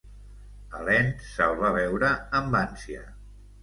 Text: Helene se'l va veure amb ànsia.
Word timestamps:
Helene 0.77 1.13
se'l 1.35 1.55
va 1.61 1.73
veure 1.79 2.13
amb 2.43 2.63
ànsia. 2.67 3.09